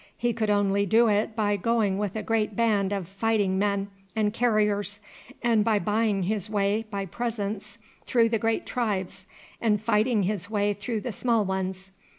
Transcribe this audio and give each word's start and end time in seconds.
He 0.17 0.33
could 0.33 0.49
only 0.49 0.87
do 0.87 1.07
it 1.09 1.35
by 1.35 1.57
going 1.57 1.99
with 1.99 2.15
a 2.15 2.23
great 2.23 2.55
band 2.55 2.91
of 2.91 3.07
fighting 3.07 3.59
men 3.59 3.91
and 4.15 4.33
carriers, 4.33 4.99
and 5.43 5.63
by 5.63 5.77
buying 5.77 6.23
his 6.23 6.49
way 6.49 6.87
by 6.89 7.05
presents 7.05 7.77
through 8.07 8.29
the 8.29 8.39
great 8.39 8.65
tribes 8.65 9.27
and 9.61 9.79
fighting 9.79 10.23
his 10.23 10.49
way 10.49 10.73
through 10.73 11.01
the 11.01 11.11
small 11.11 11.45
ones. 11.45 11.91